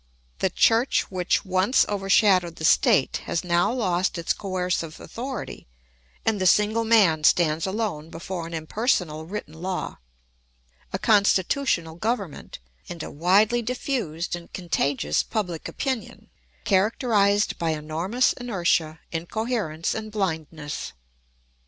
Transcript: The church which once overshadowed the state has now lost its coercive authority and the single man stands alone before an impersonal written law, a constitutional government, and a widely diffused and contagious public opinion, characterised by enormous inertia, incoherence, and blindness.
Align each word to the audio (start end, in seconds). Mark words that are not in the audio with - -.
The 0.39 0.49
church 0.49 1.11
which 1.11 1.45
once 1.45 1.85
overshadowed 1.87 2.55
the 2.55 2.65
state 2.65 3.17
has 3.25 3.43
now 3.43 3.71
lost 3.71 4.17
its 4.17 4.33
coercive 4.33 4.99
authority 4.99 5.67
and 6.25 6.41
the 6.41 6.47
single 6.47 6.83
man 6.83 7.23
stands 7.23 7.67
alone 7.67 8.09
before 8.09 8.47
an 8.47 8.53
impersonal 8.55 9.27
written 9.27 9.53
law, 9.53 9.97
a 10.91 10.97
constitutional 10.97 11.93
government, 11.97 12.57
and 12.89 13.03
a 13.03 13.11
widely 13.11 13.61
diffused 13.61 14.35
and 14.35 14.51
contagious 14.53 15.21
public 15.21 15.67
opinion, 15.67 16.31
characterised 16.63 17.59
by 17.59 17.69
enormous 17.69 18.33
inertia, 18.33 18.99
incoherence, 19.11 19.93
and 19.93 20.11
blindness. 20.11 20.93